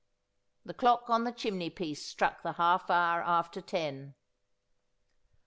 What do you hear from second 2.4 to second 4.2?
the half hour after ten.